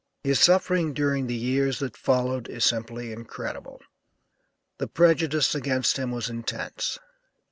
His 0.23 0.39
suffering 0.39 0.93
during 0.95 1.27
the 1.27 1.35
years 1.35 1.77
that 1.77 1.95
followed 1.95 2.47
is 2.49 2.65
simply 2.65 3.11
incredible. 3.11 3.83
The 4.79 4.87
prejudice 4.87 5.53
against 5.53 5.97
him 5.97 6.09
was 6.09 6.27
intense. 6.27 6.97